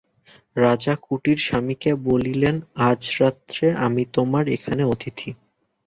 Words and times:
রাজা 0.55 0.93
কুটিরস্বামীকে 1.03 1.91
বলিলেন, 2.07 2.55
আজ 2.89 3.01
রাত্রে 3.19 3.65
আমি 3.85 4.03
তোমার 4.15 4.45
এখানে 4.55 4.83
অতিথি। 4.85 5.29